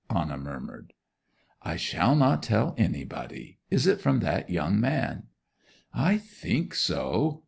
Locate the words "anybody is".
2.75-3.85